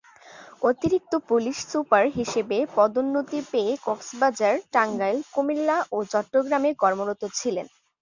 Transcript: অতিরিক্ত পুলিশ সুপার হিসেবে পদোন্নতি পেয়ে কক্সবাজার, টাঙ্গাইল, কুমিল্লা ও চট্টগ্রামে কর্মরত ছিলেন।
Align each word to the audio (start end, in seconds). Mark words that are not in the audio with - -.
অতিরিক্ত 0.61 1.13
পুলিশ 1.29 1.57
সুপার 1.71 2.03
হিসেবে 2.17 2.57
পদোন্নতি 2.75 3.39
পেয়ে 3.51 3.73
কক্সবাজার, 3.87 4.55
টাঙ্গাইল, 4.73 5.17
কুমিল্লা 5.33 5.77
ও 5.91 5.97
চট্টগ্রামে 6.11 6.71
কর্মরত 6.81 7.21
ছিলেন। 7.37 7.67